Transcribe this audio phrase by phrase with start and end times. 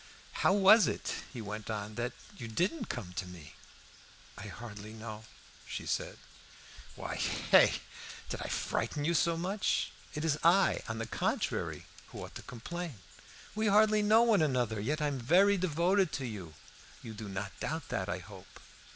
[0.41, 3.53] "How was it," he went on, "that you didn't come to me?"
[4.35, 5.25] "I hardly know,"
[5.67, 6.17] she said.
[6.95, 7.73] "Why, hey?
[8.29, 9.91] Did I frighten you so much?
[10.15, 12.97] It is I, on the contrary, who ought to complain.
[13.53, 16.55] We hardly know one another; yet I am very devoted to you.
[17.03, 18.59] You do not doubt that, I hope?"